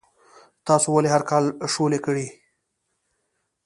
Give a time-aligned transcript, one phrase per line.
[0.67, 2.27] تاسو ولې هر کال شولې کرئ؟